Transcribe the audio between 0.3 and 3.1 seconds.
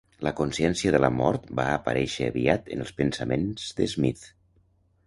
consciència de la mort va aparèixer aviat en els